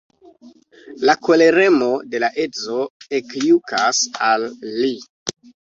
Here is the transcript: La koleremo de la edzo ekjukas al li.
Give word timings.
La 1.09 1.15
koleremo 1.27 1.91
de 2.15 2.23
la 2.25 2.31
edzo 2.47 2.81
ekjukas 3.21 4.05
al 4.31 4.51
li. 4.85 4.95